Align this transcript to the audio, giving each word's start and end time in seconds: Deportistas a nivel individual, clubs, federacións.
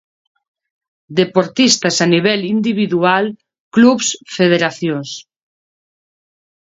Deportistas 1.19 1.95
a 2.05 2.07
nivel 2.13 2.39
individual, 2.55 3.25
clubs, 3.75 4.07
federacións. 4.37 5.09